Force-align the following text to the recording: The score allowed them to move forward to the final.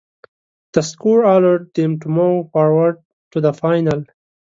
The 0.73 0.81
score 0.81 1.25
allowed 1.25 1.75
them 1.75 1.99
to 1.99 2.09
move 2.09 2.49
forward 2.49 3.03
to 3.33 3.39
the 3.41 3.53
final. 3.53 4.05